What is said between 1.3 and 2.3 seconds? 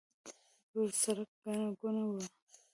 ګڼه ګوڼه وه.